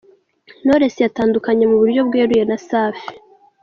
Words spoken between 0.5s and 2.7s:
Knowless yatandukanye mu buryo bweruye na